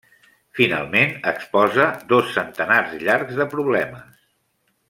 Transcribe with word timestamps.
Finalment, 0.59 1.13
exposa 1.33 1.87
dos 2.13 2.33
centenars 2.39 2.99
llargs 3.05 3.41
de 3.43 3.51
problemes. 3.57 4.13